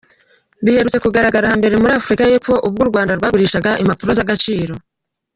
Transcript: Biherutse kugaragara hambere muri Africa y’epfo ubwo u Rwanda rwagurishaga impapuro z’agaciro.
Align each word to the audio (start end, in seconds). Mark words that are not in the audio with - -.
Biherutse 0.63 0.97
kugaragara 1.05 1.51
hambere 1.53 1.75
muri 1.81 1.93
Africa 1.99 2.23
y’epfo 2.25 2.53
ubwo 2.67 2.81
u 2.83 2.89
Rwanda 2.89 3.17
rwagurishaga 3.19 3.71
impapuro 3.81 4.11
z’agaciro. 4.17 4.73